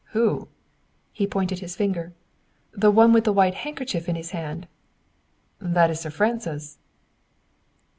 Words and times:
"Who?" 0.13 0.47
He 1.11 1.27
pointed 1.27 1.59
his 1.59 1.75
finger. 1.75 2.13
"The 2.73 2.89
one 2.89 3.13
with 3.13 3.23
the 3.23 3.31
white 3.31 3.53
handkerchief 3.53 4.09
in 4.09 4.15
his 4.15 4.31
hand." 4.31 4.67
"That 5.59 5.91
is 5.91 5.99
Sir 5.99 6.09
Francis." 6.09 6.79